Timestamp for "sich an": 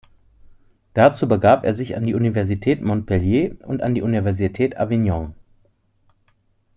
1.75-2.07